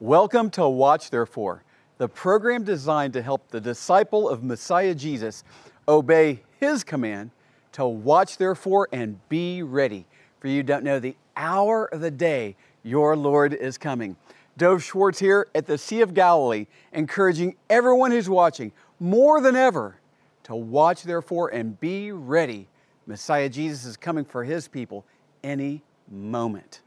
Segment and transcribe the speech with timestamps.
[0.00, 1.64] Welcome to Watch Therefore,
[1.96, 5.42] the program designed to help the disciple of Messiah Jesus
[5.88, 7.32] obey his command
[7.72, 10.06] to watch therefore and be ready.
[10.38, 14.14] For you don't know the hour of the day your Lord is coming.
[14.56, 18.70] Dov Schwartz here at the Sea of Galilee, encouraging everyone who's watching
[19.00, 19.96] more than ever
[20.44, 22.68] to watch therefore and be ready.
[23.08, 25.04] Messiah Jesus is coming for his people
[25.42, 26.82] any moment.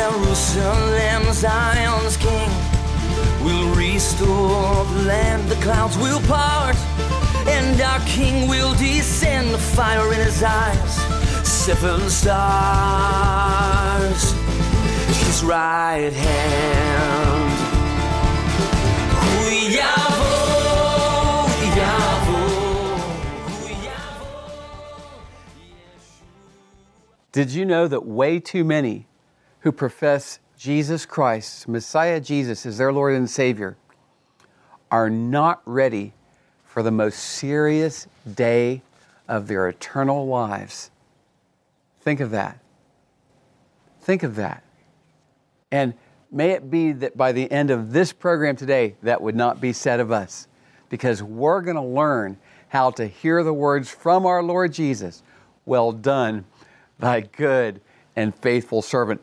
[0.00, 2.50] Jerusalem, Zion's King.
[3.44, 6.74] Will restore the land, the clouds will part,
[7.46, 10.94] and our King will descend, the fire in his eyes,
[11.46, 13.12] seven stars,
[15.18, 17.20] his right hand.
[27.32, 29.06] Did you know that way too many
[29.60, 33.76] who profess Jesus Christ, Messiah Jesus, as their Lord and Savior,
[34.90, 36.12] are not ready
[36.64, 38.82] for the most serious day
[39.28, 40.90] of their eternal lives?
[42.00, 42.58] Think of that.
[44.00, 44.62] Think of that.
[45.70, 45.94] And
[46.30, 49.72] may it be that by the end of this program today, that would not be
[49.72, 50.48] said of us,
[50.88, 55.22] because we're going to learn how to hear the words from our Lord Jesus
[55.64, 56.44] Well done,
[56.98, 57.80] thy good
[58.16, 59.22] and faithful servant.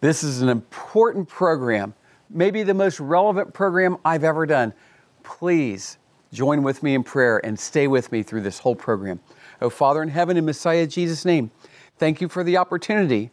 [0.00, 1.94] This is an important program,
[2.28, 4.74] maybe the most relevant program I've ever done.
[5.22, 5.98] Please
[6.32, 9.20] join with me in prayer and stay with me through this whole program.
[9.62, 11.50] Oh, Father in heaven, in Messiah Jesus' name,
[11.98, 13.30] thank you for the opportunity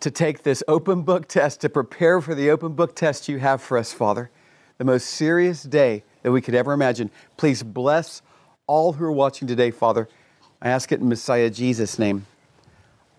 [0.00, 3.62] to take this open book test, to prepare for the open book test you have
[3.62, 4.30] for us, Father.
[4.78, 7.10] The most serious day that we could ever imagine.
[7.36, 8.22] Please bless
[8.66, 10.08] all who are watching today, Father.
[10.60, 12.26] I ask it in Messiah Jesus' name.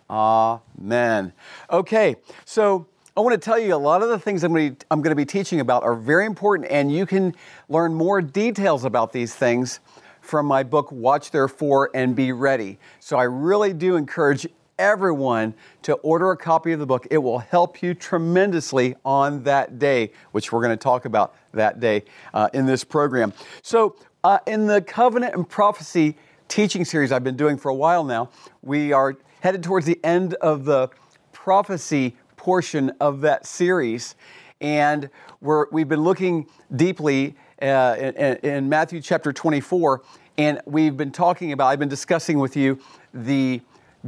[0.09, 1.33] Amen.
[1.69, 2.15] Okay,
[2.45, 5.01] so I want to tell you a lot of the things I'm going, to, I'm
[5.01, 7.35] going to be teaching about are very important, and you can
[7.67, 9.79] learn more details about these things
[10.21, 12.79] from my book, Watch Therefore and Be Ready.
[12.99, 14.47] So I really do encourage
[14.79, 15.53] everyone
[15.83, 17.05] to order a copy of the book.
[17.11, 21.79] It will help you tremendously on that day, which we're going to talk about that
[21.79, 22.03] day
[22.33, 23.33] uh, in this program.
[23.61, 28.03] So, uh, in the Covenant and Prophecy teaching series I've been doing for a while
[28.03, 28.29] now,
[28.61, 30.89] we are headed towards the end of the
[31.31, 34.15] prophecy portion of that series.
[34.61, 35.09] And
[35.41, 40.01] we're, we've been looking deeply uh, in, in Matthew chapter 24,
[40.37, 42.79] and we've been talking about, I've been discussing with you
[43.13, 43.61] the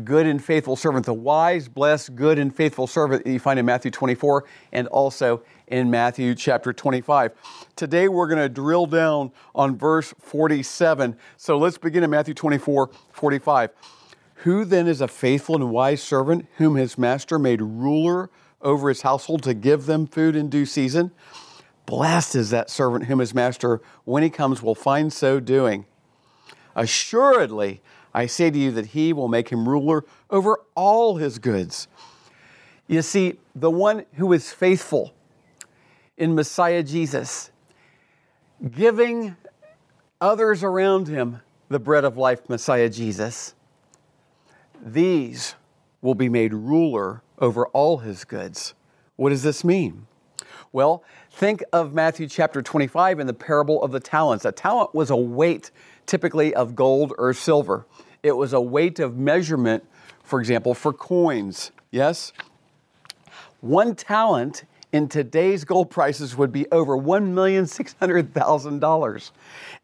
[0.06, 3.66] good and faithful servant, the wise, blessed, good and faithful servant that you find in
[3.66, 7.34] Matthew 24 and also in Matthew chapter 25.
[7.76, 11.18] Today we're going to drill down on verse 47.
[11.36, 13.72] So let's begin in Matthew 24 45.
[14.44, 19.04] Who then is a faithful and wise servant whom his master made ruler over his
[19.04, 21.12] household to give them food in due season?
[21.86, 25.86] Blessed is that servant whom his master, when he comes, will find so doing.
[26.76, 27.82] Assuredly,
[28.16, 31.88] I say to you that he will make him ruler over all his goods.
[32.88, 35.14] You see, the one who is faithful
[36.18, 37.52] in Messiah Jesus,
[38.72, 39.36] giving
[40.20, 43.54] others around him the bread of life, Messiah Jesus,
[44.82, 45.56] these
[46.02, 48.74] will be made ruler over all his goods.
[49.16, 50.08] What does this mean?
[50.74, 54.46] Well, think of Matthew chapter 25 in the parable of the talents.
[54.46, 55.72] A talent was a weight
[56.06, 57.86] typically of gold or silver.
[58.24, 59.84] It was a weight of measurement,
[60.24, 61.72] for example, for coins.
[61.92, 62.32] Yes?
[63.60, 69.32] One talent in today's gold prices would be over $1,600,000.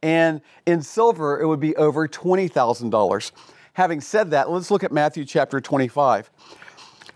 [0.02, 3.32] And in silver, it would be over $20,000.
[3.78, 6.32] Having said that, let's look at Matthew chapter 25.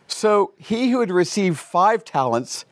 [0.06, 2.66] So he who had received five talents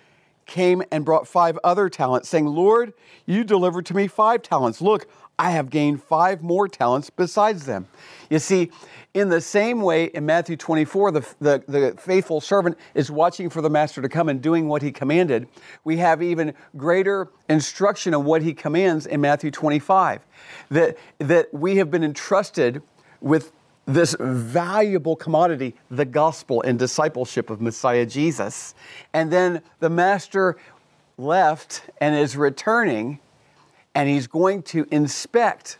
[0.45, 2.93] came and brought five other talents, saying, Lord,
[3.25, 4.79] you delivered to me five talents.
[4.79, 5.07] Look,
[5.39, 7.87] I have gained five more talents besides them.
[8.29, 8.69] You see,
[9.15, 13.63] in the same way, in Matthew 24, the, the, the, faithful servant is watching for
[13.63, 15.47] the master to come and doing what he commanded.
[15.83, 20.27] We have even greater instruction of what he commands in Matthew 25.
[20.69, 22.83] That, that we have been entrusted
[23.19, 23.51] with
[23.85, 28.75] this valuable commodity, the gospel and discipleship of Messiah Jesus.
[29.13, 30.57] And then the master
[31.17, 33.19] left and is returning,
[33.95, 35.77] and he's going to inspect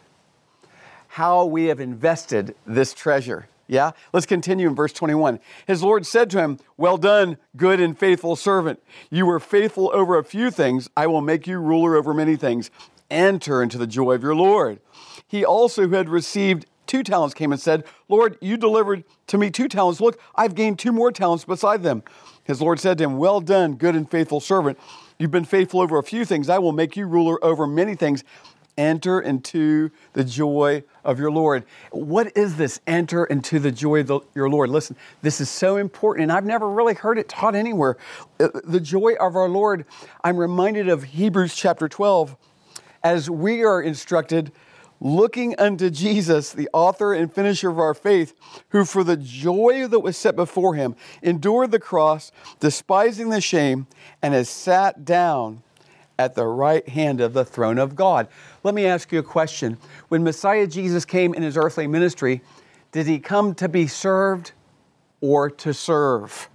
[1.07, 3.47] how we have invested this treasure.
[3.67, 3.91] Yeah?
[4.13, 5.39] Let's continue in verse 21.
[5.67, 8.81] His Lord said to him, Well done, good and faithful servant.
[9.11, 10.89] You were faithful over a few things.
[10.97, 12.71] I will make you ruler over many things.
[13.11, 14.79] Enter into the joy of your Lord.
[15.27, 19.51] He also, who had received two talents, came and said, Lord, you delivered to me
[19.51, 20.01] two talents.
[20.01, 22.03] Look, I've gained two more talents beside them.
[22.43, 24.77] His Lord said to him, Well done, good and faithful servant.
[25.19, 26.49] You've been faithful over a few things.
[26.49, 28.23] I will make you ruler over many things.
[28.75, 31.65] Enter into the joy of your Lord.
[31.91, 32.79] What is this?
[32.87, 34.69] Enter into the joy of the, your Lord.
[34.69, 37.97] Listen, this is so important, and I've never really heard it taught anywhere.
[38.39, 39.85] Uh, the joy of our Lord,
[40.23, 42.37] I'm reminded of Hebrews chapter 12,
[43.03, 44.53] as we are instructed
[44.99, 48.33] looking unto Jesus, the author and finisher of our faith,
[48.69, 53.87] who for the joy that was set before him endured the cross, despising the shame,
[54.21, 55.63] and has sat down
[56.17, 58.27] at the right hand of the throne of God.
[58.63, 59.77] Let me ask you a question.
[60.09, 62.41] When Messiah Jesus came in his earthly ministry,
[62.91, 64.51] did he come to be served
[65.21, 66.49] or to serve?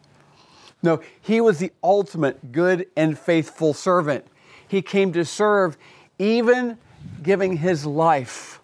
[0.82, 4.26] No, he was the ultimate good and faithful servant.
[4.69, 5.79] He came to serve,
[6.19, 6.76] even
[7.23, 8.61] giving his life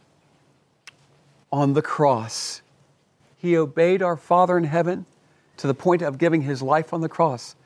[1.52, 2.62] on the cross.
[3.36, 5.06] He obeyed our Father in heaven
[5.56, 7.56] to the point of giving his life on the cross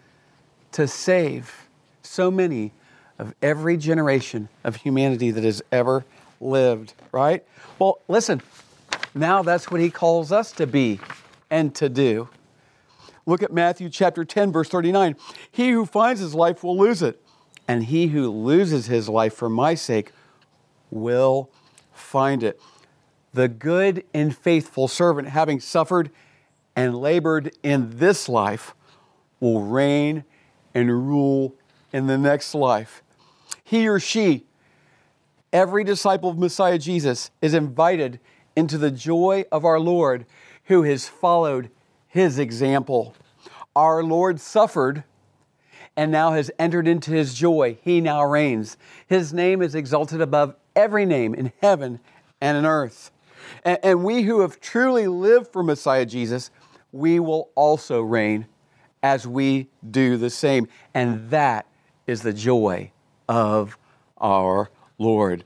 [0.73, 1.69] to save
[2.03, 2.73] so many
[3.19, 6.05] of every generation of humanity that has ever
[6.41, 7.45] lived, right?
[7.79, 8.43] Well, listen,
[9.15, 11.01] now that's what he calls us to be
[11.51, 12.29] and to do.
[13.27, 15.17] Look at Matthew chapter 10, verse 39.
[15.51, 17.21] He who finds his life will lose it,
[17.67, 20.13] and he who loses his life for my sake
[20.95, 21.51] will
[21.93, 22.61] find it.
[23.33, 26.11] The good and faithful servant, having suffered
[26.77, 28.75] and labored in this life,
[29.41, 30.25] will reign
[30.75, 31.55] and rule
[31.93, 33.03] in the next life.
[33.63, 34.45] He or she,
[35.53, 38.21] every disciple of Messiah Jesus, is invited
[38.57, 40.27] into the joy of our Lord
[40.65, 41.71] who has followed
[42.07, 43.15] his example.
[43.75, 45.05] Our Lord suffered
[45.97, 47.79] and now has entered into his joy.
[47.83, 48.77] He now reigns.
[49.07, 52.01] His name is exalted above every name in heaven
[52.41, 53.11] and in earth.
[53.65, 56.51] And, and we who have truly lived for Messiah Jesus,
[56.93, 58.47] we will also reign
[59.03, 60.69] as we do the same.
[60.95, 61.67] And that
[62.07, 62.91] is the joy
[63.29, 63.77] of
[64.19, 65.45] our Lord.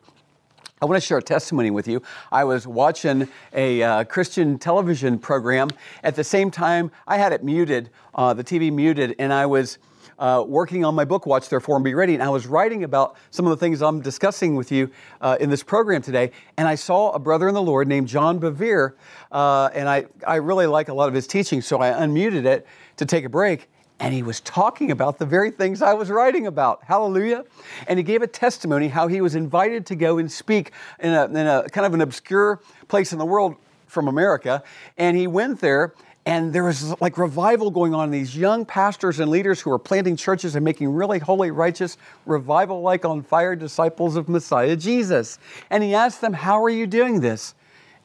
[0.81, 2.03] I want to share a testimony with you.
[2.31, 5.71] I was watching a uh, Christian television program.
[6.05, 9.79] At the same time, I had it muted, uh, the TV muted, and I was
[10.19, 13.17] uh, working on my book, Watch Therefore and Be Ready, and I was writing about
[13.31, 16.75] some of the things I'm discussing with you uh, in this program today, and I
[16.75, 18.95] saw a brother in the Lord named John Bevere,
[19.33, 22.67] uh, and I, I really like a lot of his teaching, so I unmuted it
[22.97, 23.69] to take a break,
[24.01, 26.85] and he was talking about the very things I was writing about.
[26.85, 27.45] Hallelujah.
[27.89, 31.25] And he gave a testimony how he was invited to go and speak in a,
[31.25, 33.57] in a kind of an obscure place in the world
[33.89, 34.63] from America.
[34.97, 35.95] And he went there
[36.29, 38.11] and there was like revival going on.
[38.11, 41.97] These young pastors and leaders who were planting churches and making really holy, righteous,
[42.27, 45.39] revival like on fire disciples of Messiah Jesus.
[45.71, 47.55] And he asked them, How are you doing this?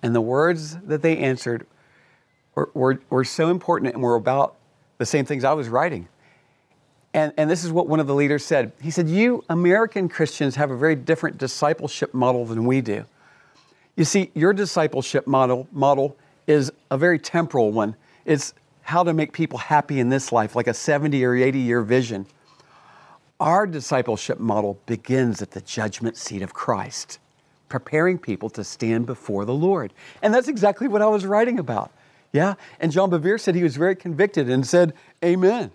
[0.02, 1.68] And the words that they answered
[2.56, 4.56] were, were, were so important and were about
[5.00, 6.08] the same things I was writing.
[7.14, 8.72] And, and this is what one of the leaders said.
[8.82, 13.04] He said, You American Christians have a very different discipleship model than we do.
[13.98, 16.16] You see, your discipleship model, model
[16.48, 17.98] is a very temporal one.
[18.26, 21.82] It's how to make people happy in this life, like a 70 or 80 year
[21.82, 22.26] vision.
[23.40, 27.20] Our discipleship model begins at the judgment seat of Christ,
[27.68, 29.94] preparing people to stand before the Lord.
[30.22, 31.92] And that's exactly what I was writing about.
[32.32, 32.56] Yeah?
[32.80, 34.94] And John Bevere said he was very convicted and said,
[35.24, 35.72] Amen.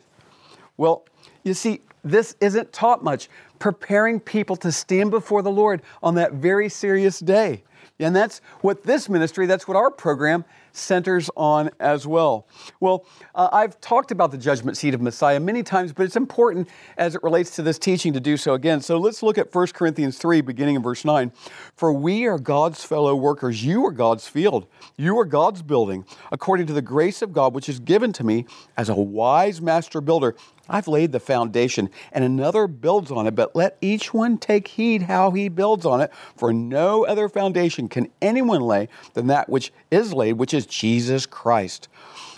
[0.77, 1.05] Well,
[1.45, 3.29] you see, this isn't taught much.
[3.59, 7.63] Preparing people to stand before the Lord on that very serious day.
[8.01, 12.47] And that's what this ministry, that's what our program centers on as well.
[12.79, 16.69] Well, uh, I've talked about the judgment seat of Messiah many times, but it's important
[16.97, 18.81] as it relates to this teaching to do so again.
[18.81, 21.33] So let's look at 1 Corinthians 3, beginning in verse 9.
[21.75, 23.65] For we are God's fellow workers.
[23.65, 24.67] You are God's field.
[24.97, 28.47] You are God's building, according to the grace of God, which is given to me
[28.77, 30.37] as a wise master builder.
[30.69, 35.03] I've laid the foundation, and another builds on it, but let each one take heed
[35.03, 39.73] how he builds on it, for no other foundation can anyone lay than that which
[39.91, 41.89] is laid, which is Jesus Christ.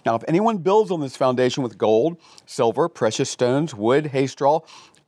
[0.06, 4.60] Now, if anyone builds on this foundation with gold, silver, precious stones, wood, hay straw,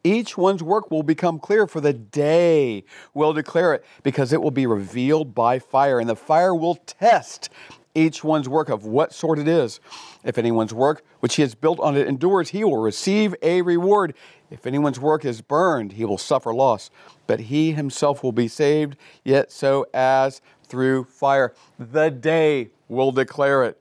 [0.04, 4.50] each one's work will become clear, for the day will declare it, because it will
[4.50, 7.50] be revealed by fire, and the fire will test
[7.94, 9.80] each one's work of what sort it is.
[10.24, 14.14] If anyone's work which he has built on it endures, he will receive a reward.
[14.50, 16.90] If anyone's work is burned, he will suffer loss,
[17.26, 21.54] but he himself will be saved, yet so as through fire.
[21.78, 23.78] The day will declare it,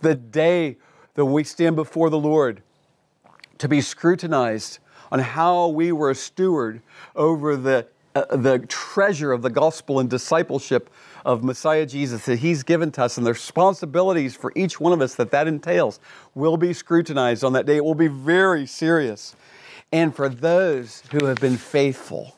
[0.00, 0.76] The day
[1.14, 2.62] that we stand before the Lord
[3.58, 4.78] to be scrutinized
[5.10, 6.80] on how we were a steward
[7.16, 10.90] over the, uh, the treasure of the gospel and discipleship
[11.28, 15.02] of Messiah Jesus that He's given to us and the responsibilities for each one of
[15.02, 16.00] us that that entails
[16.34, 17.76] will be scrutinized on that day.
[17.76, 19.36] It will be very serious.
[19.92, 22.34] And for those who have been faithful,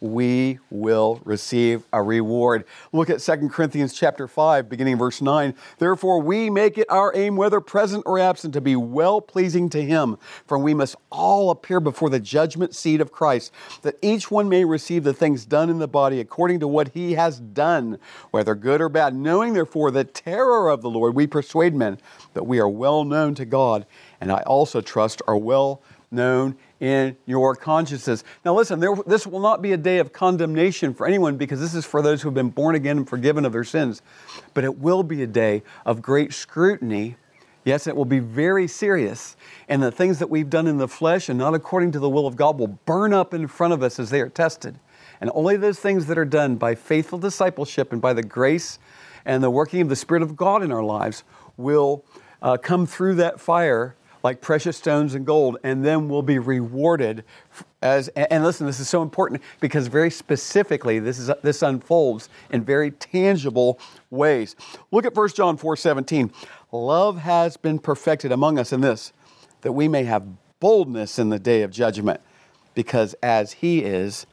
[0.00, 2.64] we will receive a reward.
[2.92, 5.54] Look at 2 Corinthians chapter 5 beginning verse 9.
[5.78, 9.82] Therefore we make it our aim whether present or absent to be well pleasing to
[9.82, 14.48] him for we must all appear before the judgment seat of Christ that each one
[14.48, 17.98] may receive the things done in the body according to what he has done
[18.30, 21.98] whether good or bad knowing therefore the terror of the Lord we persuade men
[22.34, 23.86] that we are well known to God
[24.20, 28.24] and I also trust are well known in your consciences.
[28.44, 31.74] Now, listen, there, this will not be a day of condemnation for anyone because this
[31.74, 34.02] is for those who have been born again and forgiven of their sins.
[34.54, 37.16] But it will be a day of great scrutiny.
[37.64, 39.36] Yes, it will be very serious.
[39.68, 42.26] And the things that we've done in the flesh and not according to the will
[42.26, 44.78] of God will burn up in front of us as they are tested.
[45.20, 48.78] And only those things that are done by faithful discipleship and by the grace
[49.24, 51.24] and the working of the Spirit of God in our lives
[51.56, 52.04] will
[52.42, 57.22] uh, come through that fire like precious stones and gold, and then we'll be rewarded
[57.80, 58.08] as.
[58.08, 62.90] And listen, this is so important because very specifically, this is this unfolds in very
[62.90, 63.78] tangible
[64.10, 64.56] ways.
[64.90, 66.32] Look at 1 John 4 17.
[66.72, 69.12] Love has been perfected among us in this,
[69.60, 70.26] that we may have
[70.58, 72.20] boldness in the day of judgment,
[72.74, 74.26] because as He is,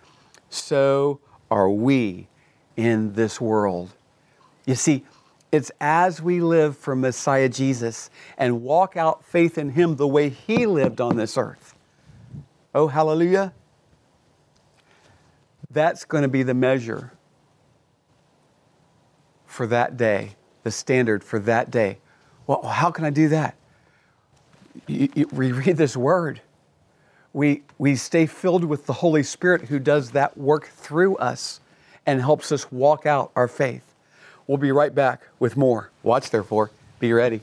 [0.50, 1.20] so
[1.52, 2.28] are we
[2.76, 3.92] in this world.
[4.66, 5.06] You see,
[5.54, 10.30] it's as we live for Messiah Jesus and walk out faith in Him the way
[10.30, 11.76] He lived on this earth.
[12.74, 13.54] Oh, hallelujah.
[15.70, 17.14] That's going to be the measure
[19.46, 22.00] for that day, the standard for that day.
[22.48, 23.56] Well, how can I do that?
[24.88, 26.42] We read this word.
[27.32, 31.60] We, we stay filled with the Holy Spirit who does that work through us
[32.08, 33.93] and helps us walk out our faith.
[34.48, 35.92] We'll be right back with more.
[36.04, 37.42] Watch, therefore, be ready.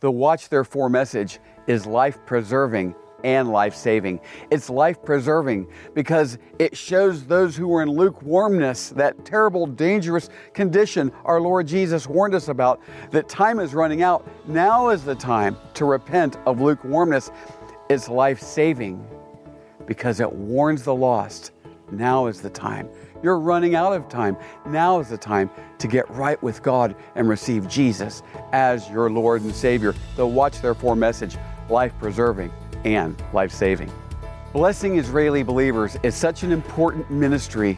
[0.00, 4.18] The Watch Therefore message is life preserving and life saving.
[4.50, 11.12] It's life preserving because it shows those who are in lukewarmness, that terrible, dangerous condition
[11.26, 14.26] our Lord Jesus warned us about, that time is running out.
[14.48, 17.30] Now is the time to repent of lukewarmness
[17.90, 19.04] it's life saving
[19.84, 21.50] because it warns the lost.
[21.90, 22.88] Now is the time.
[23.20, 24.36] You're running out of time.
[24.64, 29.42] Now is the time to get right with God and receive Jesus as your Lord
[29.42, 29.92] and Savior.
[30.14, 31.36] The Watch Therefore message,
[31.68, 32.52] life preserving
[32.84, 33.90] and life saving.
[34.52, 37.76] Blessing Israeli Believers is such an important ministry.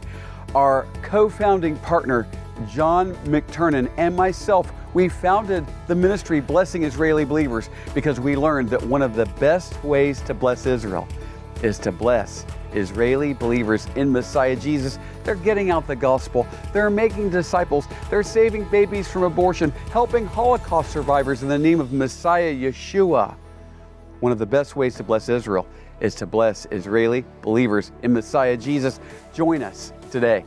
[0.55, 2.29] Our co founding partner,
[2.69, 8.83] John McTernan, and myself we founded the ministry Blessing Israeli Believers because we learned that
[8.83, 11.09] one of the best ways to bless Israel
[11.63, 12.45] is to bless
[12.75, 14.99] Israeli believers in Messiah Jesus.
[15.25, 20.91] They're getting out the gospel, they're making disciples, they're saving babies from abortion, helping Holocaust
[20.91, 23.37] survivors in the name of Messiah Yeshua.
[24.21, 25.67] One of the best ways to bless Israel
[26.01, 29.01] is to bless Israeli believers in Messiah Jesus.
[29.33, 30.45] Join us today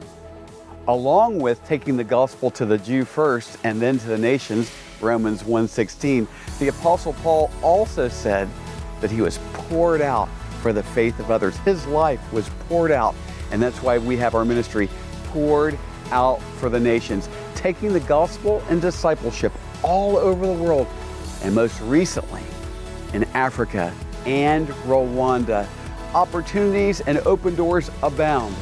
[0.88, 5.44] along with taking the gospel to the Jew first and then to the nations, Romans
[5.44, 6.28] 1:16,
[6.60, 8.48] the apostle Paul also said
[9.02, 10.30] that he was poured out
[10.62, 11.58] for the faith of others.
[11.58, 13.16] His life was poured out,
[13.52, 14.90] and that's why we have our ministry
[15.26, 15.78] poured
[16.12, 19.52] out for the nations, taking the gospel and discipleship
[19.84, 20.88] all over the world,
[21.44, 22.44] and most recently
[23.14, 23.92] in Africa
[24.26, 25.68] and Rwanda.
[26.14, 28.56] Opportunities and open doors abound.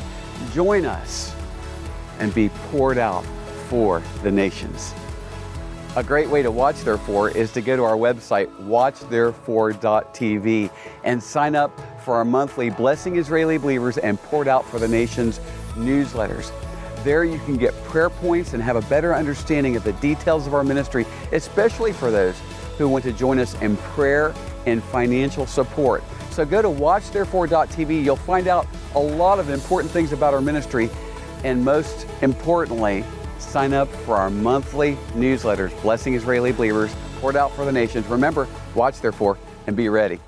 [0.53, 1.33] Join us
[2.23, 3.23] and be poured out
[3.67, 4.95] for the nations.
[5.95, 10.71] A great way to watch Therefore is to go to our website, watchtherefore.tv,
[11.03, 15.39] and sign up for our monthly Blessing Israeli Believers and Poured Out for the Nations
[15.75, 16.51] newsletters.
[17.03, 20.55] There you can get prayer points and have a better understanding of the details of
[20.55, 22.41] our ministry, especially for those
[22.77, 24.33] who want to join us in prayer
[24.65, 26.03] and financial support.
[26.31, 28.03] So go to watchtherefore.tv.
[28.03, 28.65] You'll find out
[28.95, 30.89] a lot of important things about our ministry
[31.43, 33.03] and most importantly,
[33.39, 38.07] sign up for our monthly newsletters, Blessing Israeli Believers, poured out for the nations.
[38.07, 40.19] Remember, watch therefore and be ready.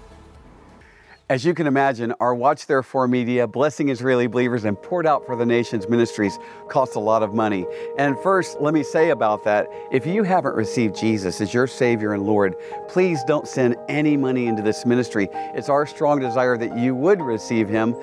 [1.28, 5.36] As you can imagine, our Watch Therefore media, Blessing Israeli Believers, and Poured Out for
[5.36, 6.38] the Nations ministries
[6.70, 7.66] cost a lot of money.
[7.98, 12.14] And first, let me say about that if you haven't received Jesus as your Savior
[12.14, 12.54] and Lord,
[12.88, 15.28] please don't send any money into this ministry.
[15.56, 17.96] It's our strong desire that you would receive Him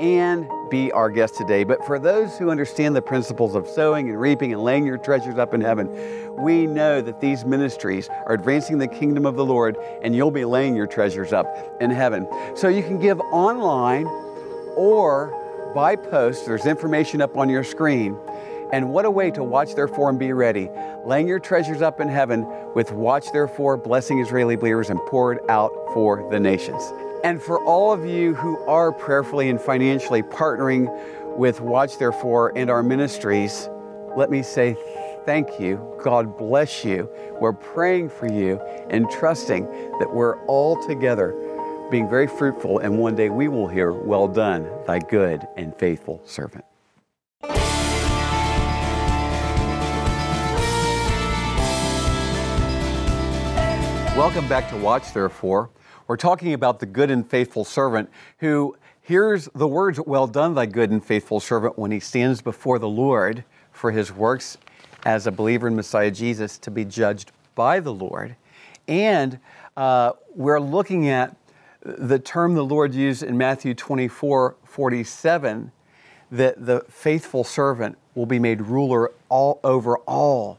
[0.00, 1.64] and be our guest today.
[1.64, 5.38] But for those who understand the principles of sowing and reaping and laying your treasures
[5.38, 5.88] up in heaven,
[6.36, 10.44] we know that these ministries are advancing the kingdom of the Lord and you'll be
[10.44, 11.46] laying your treasures up
[11.80, 12.26] in heaven.
[12.54, 14.06] So you can give online
[14.76, 16.46] or by post.
[16.46, 18.18] There's information up on your screen.
[18.72, 20.68] And what a way to watch therefore and be ready,
[21.04, 25.72] laying your treasures up in heaven with watch therefore, blessing Israeli believers and poured out
[25.92, 26.82] for the nations.
[27.24, 30.86] And for all of you who are prayerfully and financially partnering
[31.36, 33.68] with Watch Therefore and our ministries,
[34.16, 34.76] let me say
[35.24, 35.98] thank you.
[36.02, 37.10] God bless you.
[37.40, 39.64] We're praying for you and trusting
[39.98, 41.34] that we're all together
[41.90, 46.20] being very fruitful, and one day we will hear, Well done, thy good and faithful
[46.24, 46.64] servant.
[54.16, 55.68] Welcome back to Watch Therefore.
[56.06, 58.08] We're talking about the good and faithful servant
[58.38, 62.78] who hears the words, Well done, thy good and faithful servant, when he stands before
[62.78, 64.56] the Lord for his works
[65.04, 68.36] as a believer in Messiah Jesus to be judged by the Lord.
[68.88, 69.38] And
[69.76, 71.36] uh, we're looking at
[71.82, 75.72] the term the Lord used in Matthew 24 47
[76.30, 80.58] that the faithful servant will be made ruler all over all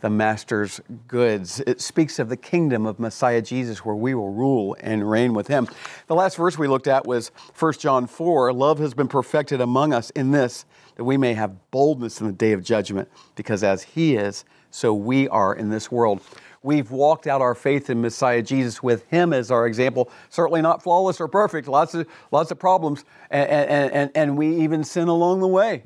[0.00, 1.60] the master's goods.
[1.60, 5.48] It speaks of the kingdom of Messiah Jesus where we will rule and reign with
[5.48, 5.68] him.
[6.06, 9.92] The last verse we looked at was 1 John 4 Love has been perfected among
[9.92, 10.64] us in this,
[10.96, 14.94] that we may have boldness in the day of judgment, because as he is, so
[14.94, 16.20] we are in this world.
[16.62, 20.10] We've walked out our faith in Messiah Jesus with him as our example.
[20.28, 24.62] Certainly not flawless or perfect, lots of, lots of problems, and, and, and, and we
[24.62, 25.84] even sin along the way.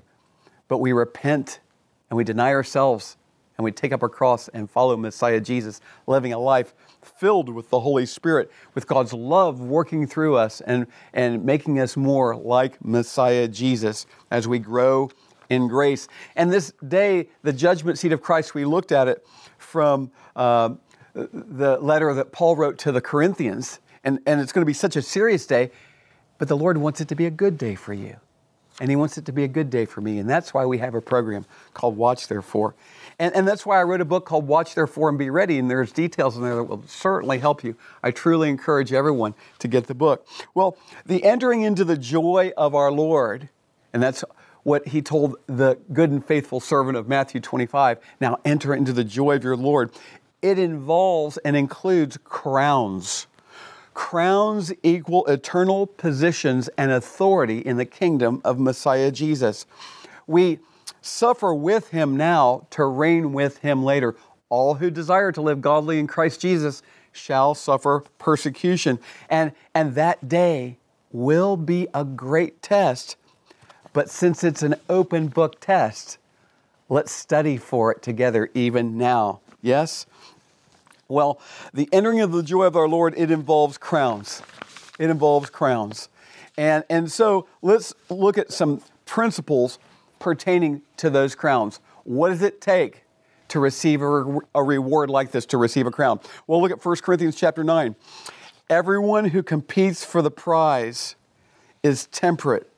[0.69, 1.61] But we repent
[2.09, 3.17] and we deny ourselves
[3.63, 7.71] and we take up our cross and follow Messiah Jesus, living a life filled with
[7.71, 12.85] the Holy Spirit, with God's love working through us and, and making us more like
[12.85, 15.11] Messiah Jesus as we grow
[15.49, 16.09] in grace.
[16.35, 19.25] And this day, the judgment seat of Christ, we looked at it
[19.59, 20.71] from uh,
[21.15, 23.79] the letter that Paul wrote to the Corinthians.
[24.03, 25.71] And, and it's going to be such a serious day,
[26.39, 28.17] but the Lord wants it to be a good day for you.
[28.81, 30.19] And He wants it to be a good day for me.
[30.19, 32.75] And that's why we have a program called Watch Therefore.
[33.19, 35.59] And, and that's why I wrote a book called Watch Therefore and Be Ready.
[35.59, 37.77] And there's details in there that will certainly help you.
[38.03, 40.27] I truly encourage everyone to get the book.
[40.55, 43.49] Well, the entering into the joy of our Lord,
[43.93, 44.25] and that's
[44.63, 49.05] what he told the good and faithful servant of Matthew 25 now enter into the
[49.05, 49.91] joy of your Lord.
[50.41, 53.27] It involves and includes crowns.
[53.95, 59.67] Crowns equal eternal positions and authority in the kingdom of Messiah Jesus.
[60.27, 60.59] We
[61.01, 64.15] suffer with him now to reign with him later.
[64.49, 68.99] All who desire to live godly in Christ Jesus shall suffer persecution.
[69.29, 70.79] And, and that day
[71.11, 73.17] will be a great test.
[73.93, 76.19] But since it's an open book test,
[76.89, 79.41] let's study for it together even now.
[79.61, 80.07] Yes?
[81.13, 81.41] Well,
[81.75, 84.41] the entering of the joy of our Lord, it involves crowns.
[84.99, 86.09] It involves crowns.
[86.57, 89.79] And, and so let's look at some principles
[90.19, 91.81] pertaining to those crowns.
[92.05, 93.05] What does it take
[93.49, 96.19] to receive a, a reward like this, to receive a crown?
[96.47, 97.95] Well, look at 1 Corinthians chapter 9.
[98.71, 101.17] Everyone who competes for the prize
[101.83, 102.71] is temperate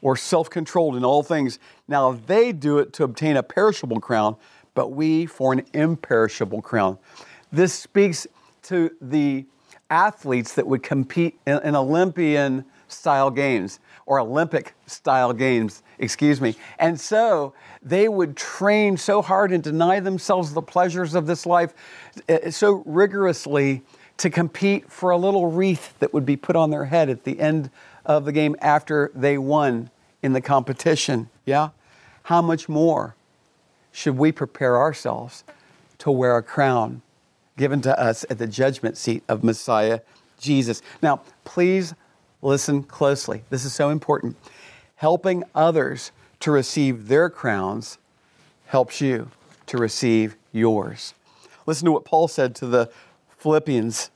[0.00, 1.58] or self controlled in all things.
[1.88, 4.36] Now, they do it to obtain a perishable crown,
[4.74, 6.98] but we for an imperishable crown.
[7.54, 8.26] This speaks
[8.64, 9.44] to the
[9.88, 16.56] athletes that would compete in, in Olympian style games or Olympic style games, excuse me.
[16.80, 21.74] And so they would train so hard and deny themselves the pleasures of this life
[22.28, 23.82] eh, so rigorously
[24.16, 27.38] to compete for a little wreath that would be put on their head at the
[27.38, 27.70] end
[28.04, 29.90] of the game after they won
[30.24, 31.30] in the competition.
[31.46, 31.68] Yeah?
[32.24, 33.14] How much more
[33.92, 35.44] should we prepare ourselves
[35.98, 37.00] to wear a crown
[37.56, 40.00] given to us at the judgment seat of Messiah
[40.38, 40.82] Jesus?
[41.02, 41.94] Now, please
[42.44, 43.42] Listen closely.
[43.48, 44.36] This is so important.
[44.96, 47.96] Helping others to receive their crowns
[48.66, 49.30] helps you
[49.66, 51.14] to receive yours.
[51.64, 52.90] Listen to what Paul said to the
[53.38, 54.10] Philippians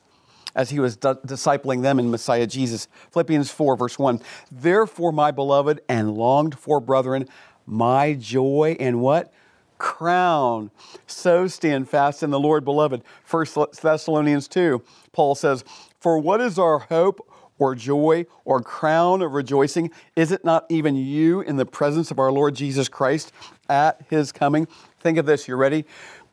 [0.55, 2.87] as he was di- discipling them in Messiah Jesus.
[3.13, 4.21] Philippians 4, verse 1.
[4.53, 7.27] Therefore, my beloved and longed for brethren,
[7.65, 9.33] my joy and what?
[9.79, 10.71] Crown.
[11.07, 13.03] So stand fast in the Lord, beloved.
[13.31, 13.47] 1
[13.81, 15.65] Thessalonians 2, Paul says,
[16.01, 17.27] For what is our hope
[17.59, 19.91] or joy or crown of rejoicing?
[20.17, 23.33] Is it not even you in the presence of our Lord Jesus Christ
[23.69, 24.67] at his coming?
[25.01, 25.85] Think of this, you ready?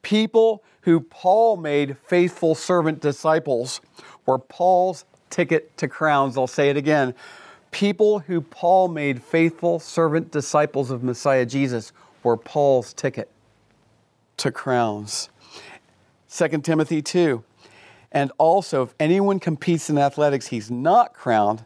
[0.02, 3.82] People who Paul made faithful servant disciples
[4.26, 6.38] were Paul's ticket to crowns.
[6.38, 7.16] I'll say it again.
[7.72, 11.92] People who Paul made faithful servant disciples of Messiah Jesus
[12.24, 13.30] were Paul's ticket
[14.38, 15.30] to crowns.
[16.30, 17.44] 2 Timothy 2.
[18.12, 21.66] And also, if anyone competes in athletics, he's not crowned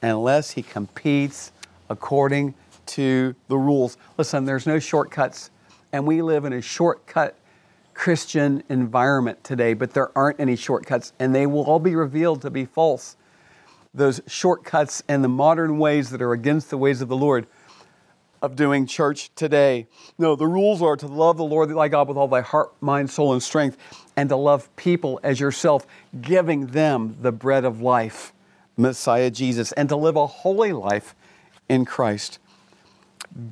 [0.00, 1.52] unless he competes
[1.88, 2.54] according
[2.86, 3.96] to the rules.
[4.18, 5.50] Listen, there's no shortcuts,
[5.92, 7.36] and we live in a shortcut
[7.94, 12.50] Christian environment today, but there aren't any shortcuts, and they will all be revealed to
[12.50, 13.16] be false.
[13.94, 17.46] Those shortcuts and the modern ways that are against the ways of the Lord
[18.42, 19.86] of doing church today.
[20.18, 23.08] No, the rules are to love the Lord thy God with all thy heart, mind,
[23.08, 23.78] soul, and strength,
[24.16, 25.86] and to love people as yourself,
[26.20, 28.32] giving them the bread of life,
[28.76, 31.14] Messiah Jesus, and to live a holy life
[31.68, 32.40] in Christ.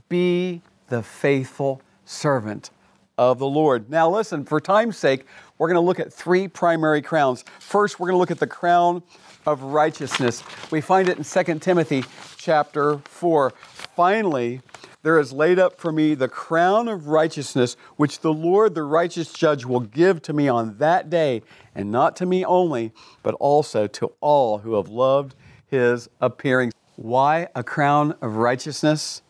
[0.09, 2.71] Be the faithful servant
[3.17, 3.89] of the Lord.
[3.89, 5.25] Now, listen, for time's sake,
[5.57, 7.45] we're going to look at three primary crowns.
[7.59, 9.03] First, we're going to look at the crown
[9.47, 10.43] of righteousness.
[10.71, 12.05] We find it in 2 Timothy
[12.37, 13.51] chapter 4.
[13.51, 14.61] Finally,
[15.03, 19.33] there is laid up for me the crown of righteousness, which the Lord, the righteous
[19.33, 21.43] judge, will give to me on that day,
[21.75, 25.35] and not to me only, but also to all who have loved
[25.67, 26.73] his appearing.
[26.97, 29.23] Why a crown of righteousness?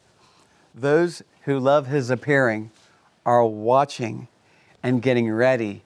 [0.74, 2.70] Those who love his appearing
[3.24, 4.28] are watching
[4.82, 5.82] and getting ready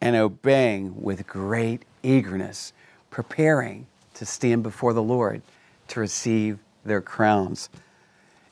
[0.00, 2.72] and obeying with great eagerness,
[3.16, 5.40] preparing to stand before the Lord
[5.88, 7.70] to receive their crowns.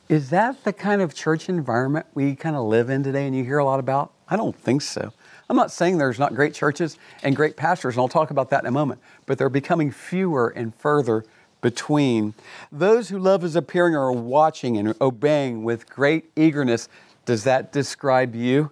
[0.09, 3.45] Is that the kind of church environment we kind of live in today and you
[3.45, 4.13] hear a lot about?
[4.27, 5.13] I don't think so.
[5.51, 8.63] I'm not saying there's not great churches and great pastors, and I'll talk about that
[8.63, 11.27] in a moment, but they're becoming fewer and further
[11.61, 12.33] between.
[12.73, 16.89] Those who love his appearing are watching and obeying with great eagerness.
[17.27, 18.71] Does that describe you?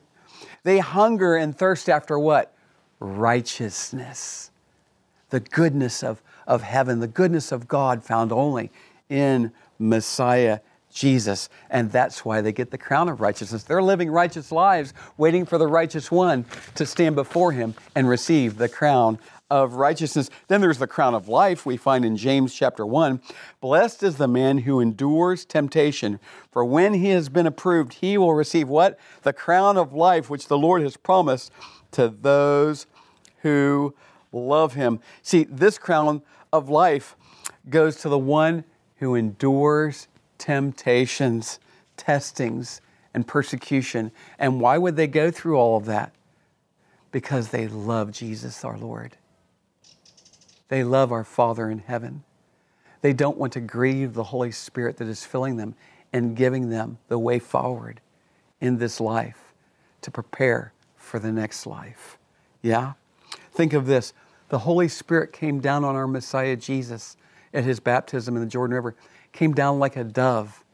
[0.62, 2.56] They hunger and thirst after what?
[2.98, 4.51] Righteousness.
[5.32, 8.70] The goodness of, of heaven, the goodness of God found only
[9.08, 10.60] in Messiah
[10.92, 11.48] Jesus.
[11.70, 13.62] And that's why they get the crown of righteousness.
[13.62, 18.58] They're living righteous lives, waiting for the righteous one to stand before him and receive
[18.58, 19.18] the crown
[19.50, 20.28] of righteousness.
[20.48, 23.22] Then there's the crown of life we find in James chapter 1.
[23.62, 28.34] Blessed is the man who endures temptation, for when he has been approved, he will
[28.34, 28.98] receive what?
[29.22, 31.50] The crown of life which the Lord has promised
[31.92, 32.86] to those
[33.38, 33.94] who
[34.32, 35.00] love him.
[35.22, 37.16] See, this crown of life
[37.68, 38.64] goes to the one
[38.96, 41.60] who endures temptations,
[41.96, 42.80] testings,
[43.14, 44.10] and persecution.
[44.38, 46.14] And why would they go through all of that?
[47.10, 49.16] Because they love Jesus our Lord.
[50.68, 52.24] They love our Father in heaven.
[53.02, 55.74] They don't want to grieve the Holy Spirit that is filling them
[56.12, 58.00] and giving them the way forward
[58.60, 59.52] in this life
[60.02, 62.18] to prepare for the next life.
[62.62, 62.92] Yeah?
[63.52, 64.12] Think of this
[64.48, 67.16] the Holy Spirit came down on our Messiah Jesus
[67.54, 68.96] at his baptism in the Jordan River
[69.32, 70.64] came down like a dove,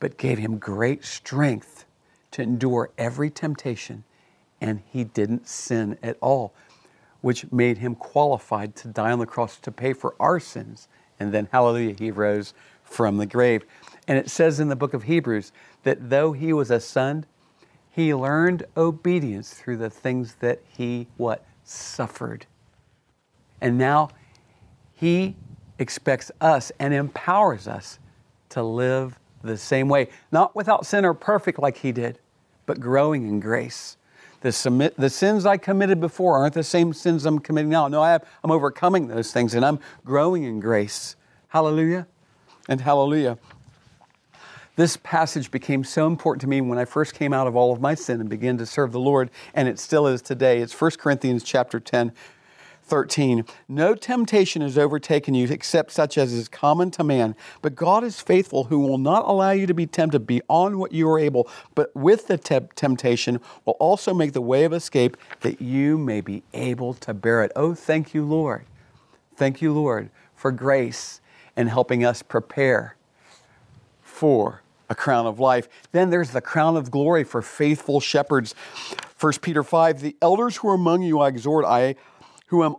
[0.00, 1.84] but gave him great strength
[2.32, 4.04] to endure every temptation,
[4.60, 6.52] and he didn't sin at all,
[7.20, 10.88] which made him qualified to die on the cross to pay for our sins.
[11.20, 13.64] And then, hallelujah, he rose from the grave.
[14.08, 15.52] And it says in the book of Hebrews
[15.84, 17.26] that though he was a son,
[17.90, 22.46] he learned obedience through the things that he what suffered.
[23.60, 24.10] And now
[24.94, 25.36] he
[25.78, 27.98] expects us and empowers us
[28.50, 32.18] to live the same way, not without sin or perfect like He did,
[32.66, 33.96] but growing in grace.
[34.40, 37.88] The, submit, the sins I committed before aren't the same sins I'm committing now.
[37.88, 41.16] No, I have, I'm overcoming those things and I'm growing in grace.
[41.48, 42.06] Hallelujah
[42.68, 43.38] and hallelujah.
[44.74, 47.80] This passage became so important to me when I first came out of all of
[47.82, 50.60] my sin and began to serve the Lord, and it still is today.
[50.60, 52.10] It's 1 Corinthians chapter 10,
[52.82, 53.44] 13.
[53.68, 57.36] No temptation has overtaken you except such as is common to man.
[57.60, 61.06] But God is faithful, who will not allow you to be tempted beyond what you
[61.10, 65.60] are able, but with the te- temptation will also make the way of escape that
[65.60, 67.52] you may be able to bear it.
[67.54, 68.64] Oh, thank you, Lord.
[69.36, 71.20] Thank you, Lord, for grace
[71.56, 72.96] and helping us prepare
[74.00, 74.61] for
[74.92, 75.68] a crown of life.
[75.90, 78.54] Then there's the crown of glory for faithful shepherds.
[79.18, 81.96] 1 Peter 5 The elders who are among you I exhort, I
[82.46, 82.76] who am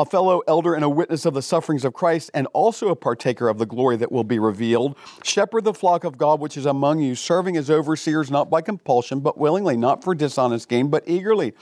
[0.00, 3.48] a fellow elder and a witness of the sufferings of Christ, and also a partaker
[3.48, 4.96] of the glory that will be revealed.
[5.24, 9.20] Shepherd the flock of God which is among you, serving as overseers, not by compulsion,
[9.20, 11.52] but willingly, not for dishonest gain, but eagerly,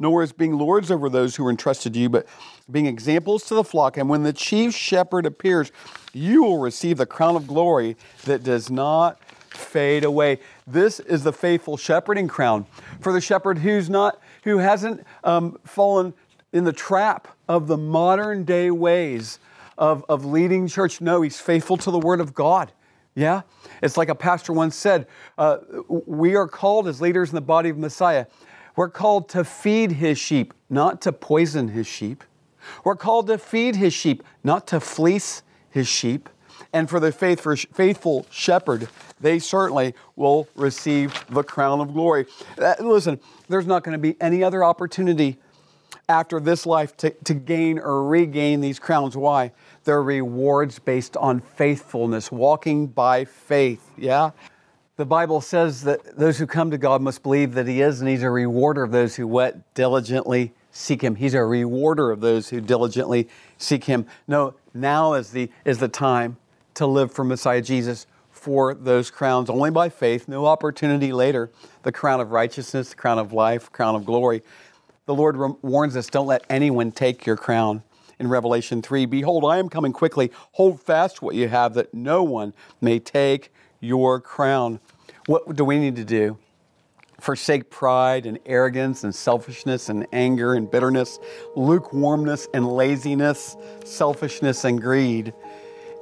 [0.00, 2.26] nor as being lords over those who are entrusted to you, but
[2.68, 3.96] being examples to the flock.
[3.96, 5.70] And when the chief shepherd appears,
[6.12, 10.40] you will receive the crown of glory that does not fade away.
[10.66, 12.66] This is the faithful shepherding crown
[13.00, 16.14] for the shepherd who's not, who hasn't um, fallen
[16.52, 19.38] in the trap of the modern day ways
[19.76, 21.00] of, of leading church.
[21.00, 22.72] No, he's faithful to the word of God.
[23.14, 23.42] Yeah?
[23.82, 25.58] It's like a pastor once said uh,
[25.88, 28.26] we are called as leaders in the body of Messiah.
[28.76, 32.24] We're called to feed his sheep, not to poison his sheep.
[32.84, 36.28] We're called to feed his sheep, not to fleece his sheep.
[36.72, 38.88] And for the faithful shepherd,
[39.20, 42.26] they certainly will receive the crown of glory.
[42.58, 45.38] Uh, listen, there's not going to be any other opportunity
[46.08, 49.16] after this life to, to gain or regain these crowns.
[49.16, 49.52] Why?
[49.84, 53.90] They're rewards based on faithfulness, walking by faith.
[53.96, 54.30] Yeah?
[55.00, 58.10] The Bible says that those who come to God must believe that He is, and
[58.10, 59.72] He's a rewarder of those who what?
[59.72, 61.14] Diligently seek Him.
[61.14, 64.04] He's a rewarder of those who diligently seek Him.
[64.28, 66.36] No, now is the, is the time
[66.74, 71.50] to live for Messiah Jesus for those crowns only by faith, no opportunity later.
[71.82, 74.42] The crown of righteousness, the crown of life, crown of glory.
[75.06, 77.84] The Lord warns us don't let anyone take your crown.
[78.18, 80.30] In Revelation 3, behold, I am coming quickly.
[80.52, 84.80] Hold fast what you have, that no one may take your crown.
[85.26, 86.38] What do we need to do?
[87.18, 91.18] Forsake pride and arrogance and selfishness and anger and bitterness,
[91.54, 95.34] lukewarmness and laziness, selfishness and greed.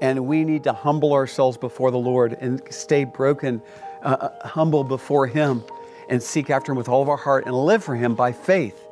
[0.00, 3.60] And we need to humble ourselves before the Lord and stay broken,
[4.02, 5.64] uh, uh humble before Him,
[6.08, 8.88] and seek after Him with all of our heart and live for Him by faith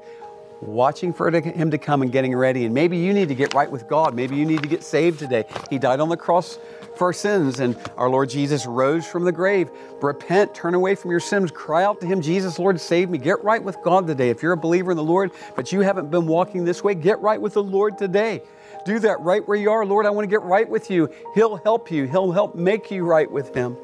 [0.61, 2.65] watching for him to come and getting ready.
[2.65, 4.15] And maybe you need to get right with God.
[4.15, 5.45] Maybe you need to get saved today.
[5.71, 6.59] He died on the cross
[6.97, 9.71] for our sins, and our Lord Jesus rose from the grave.
[10.01, 13.19] Repent, turn away from your sins, cry out to Him, Jesus, Lord, save me.
[13.19, 14.31] Get right with God today.
[14.31, 17.21] If you're a believer in the Lord, but you haven't been walking this way, get
[17.21, 18.43] right with the Lord today.
[18.85, 19.85] Do that right where you are.
[19.85, 21.11] Lord, I want to get right with you.
[21.35, 23.77] He'll help you, He'll help make you right with Him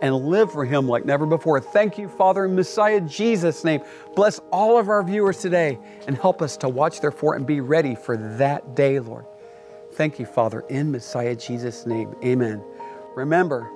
[0.00, 1.60] and live for Him like never before.
[1.60, 3.82] Thank you, Father, in Messiah Jesus' name.
[4.14, 7.94] Bless all of our viewers today and help us to watch, therefore, and be ready
[7.94, 9.26] for that day, Lord.
[9.98, 12.14] Thank you, Father, in Messiah Jesus' name.
[12.22, 12.62] Amen.
[13.16, 13.68] Remember,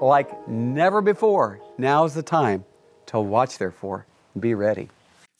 [0.00, 2.64] like never before, now is the time
[3.06, 4.06] to watch, therefore,
[4.38, 4.88] be ready.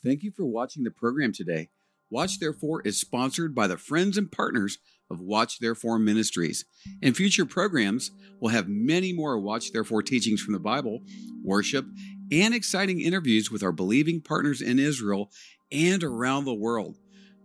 [0.05, 1.69] Thank you for watching the program today.
[2.11, 6.65] Watch Therefore is sponsored by the friends and partners of Watch Therefore Ministries.
[7.01, 8.11] In future programs,
[8.41, 11.03] we'll have many more Watch Therefore teachings from the Bible,
[11.45, 11.87] worship,
[12.33, 15.31] and exciting interviews with our believing partners in Israel
[15.71, 16.97] and around the world.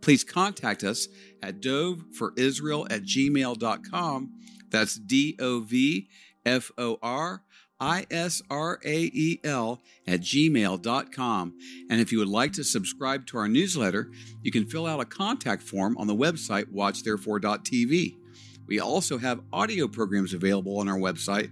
[0.01, 1.07] Please contact us
[1.41, 4.33] at dovforisrael at gmail.com.
[4.69, 6.09] That's D O V
[6.45, 7.43] F O R
[7.79, 11.53] I-S-R-A-E-L at gmail.com.
[11.89, 14.09] And if you would like to subscribe to our newsletter,
[14.41, 18.17] you can fill out a contact form on the website watchtherefore.tv.
[18.65, 21.51] We also have audio programs available on our website,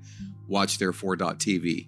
[0.49, 1.87] watchtherefore.tv.